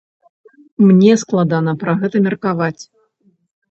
[0.87, 2.77] Мне складана пра гэта меркаваць.